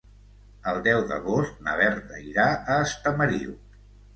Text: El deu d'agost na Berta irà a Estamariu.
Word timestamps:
El 0.71 0.79
deu 0.87 1.01
d'agost 1.11 1.61
na 1.67 1.75
Berta 1.81 2.25
irà 2.31 2.49
a 2.49 2.79
Estamariu. 2.89 3.57